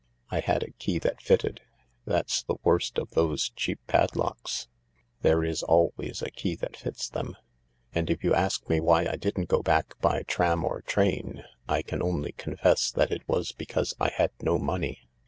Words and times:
I 0.31 0.39
had 0.39 0.63
a 0.63 0.71
key 0.71 0.97
that 0.97 1.21
fitted. 1.21 1.61
That's 2.05 2.41
the 2.41 2.55
worst 2.63 2.97
of 2.97 3.11
those 3.11 3.51
cheap 3.55 3.79
pad 3.85 4.15
locks—there 4.15 5.43
is 5.43 5.61
always 5.61 6.23
a 6.23 6.31
key 6.31 6.55
that 6.55 6.75
fits 6.75 7.07
them. 7.07 7.37
And 7.93 8.09
if 8.09 8.23
you 8.23 8.33
ask 8.33 8.67
me 8.67 8.79
why 8.79 9.01
I 9.05 9.15
didn't 9.15 9.47
go 9.49 9.61
back 9.61 9.93
by 9.99 10.23
tram 10.23 10.65
or 10.65 10.81
train, 10.81 11.43
I 11.67 11.83
can 11.83 12.01
only 12.01 12.31
con 12.31 12.55
fess 12.55 12.89
that 12.89 13.11
it 13.11 13.21
was 13.29 13.51
because 13.51 13.93
I 13.99 14.09
had 14.09 14.31
no 14.41 14.57
money. 14.57 15.07